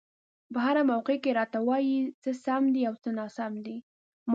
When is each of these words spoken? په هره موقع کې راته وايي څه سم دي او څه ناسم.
په 0.51 0.59
هره 0.65 0.83
موقع 0.91 1.15
کې 1.23 1.35
راته 1.39 1.57
وايي 1.67 1.99
څه 2.21 2.31
سم 2.45 2.63
دي 2.73 2.81
او 2.89 2.95
څه 3.03 3.09
ناسم. 3.17 3.53